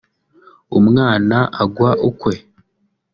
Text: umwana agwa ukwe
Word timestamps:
umwana 0.79 1.37
agwa 1.63 1.89
ukwe 2.09 2.33